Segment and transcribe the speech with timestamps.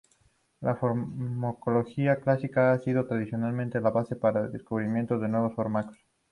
[0.61, 5.95] La farmacología clásica ha sido tradicionalmente la base para el descubrimiento de nuevos fármacos.